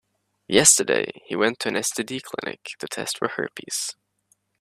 Yesterday, 0.47 1.11
he 1.27 1.35
went 1.35 1.59
to 1.59 1.69
an 1.69 1.75
STD 1.75 2.23
clinic 2.23 2.69
to 2.79 2.87
test 2.87 3.19
for 3.19 3.27
herpes. 3.27 3.95